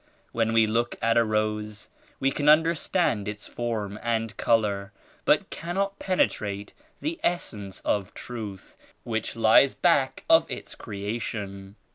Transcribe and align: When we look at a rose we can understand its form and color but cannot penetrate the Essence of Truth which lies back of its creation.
When 0.31 0.51
we 0.51 0.65
look 0.65 0.95
at 0.99 1.15
a 1.15 1.23
rose 1.23 1.87
we 2.19 2.31
can 2.31 2.49
understand 2.49 3.27
its 3.27 3.45
form 3.47 3.99
and 4.01 4.35
color 4.35 4.91
but 5.25 5.51
cannot 5.51 5.99
penetrate 5.99 6.73
the 7.01 7.19
Essence 7.21 7.81
of 7.81 8.15
Truth 8.15 8.77
which 9.03 9.35
lies 9.35 9.75
back 9.75 10.23
of 10.27 10.49
its 10.49 10.73
creation. 10.73 11.75